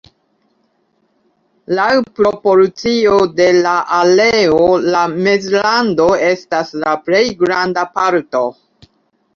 [1.79, 1.83] Laŭ
[2.21, 4.63] proporcio de la areo
[4.97, 8.45] la Mezlando estas la plej granda parto.